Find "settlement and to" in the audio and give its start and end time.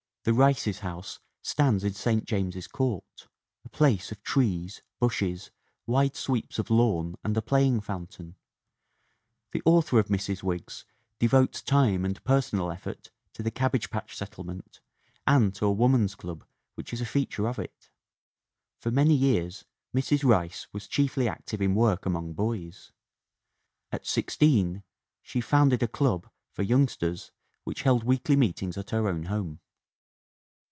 14.15-15.65